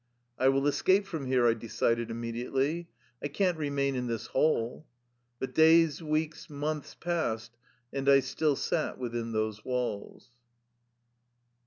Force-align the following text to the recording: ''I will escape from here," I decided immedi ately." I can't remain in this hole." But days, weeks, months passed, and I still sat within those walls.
''I 0.39 0.47
will 0.49 0.65
escape 0.65 1.05
from 1.05 1.27
here," 1.27 1.45
I 1.45 1.53
decided 1.53 2.09
immedi 2.09 2.49
ately." 2.49 2.87
I 3.23 3.27
can't 3.27 3.55
remain 3.55 3.95
in 3.95 4.07
this 4.07 4.25
hole." 4.25 4.87
But 5.37 5.53
days, 5.53 6.01
weeks, 6.01 6.49
months 6.49 6.95
passed, 6.95 7.55
and 7.93 8.09
I 8.09 8.21
still 8.21 8.55
sat 8.55 8.97
within 8.97 9.31
those 9.31 9.63
walls. 9.63 10.31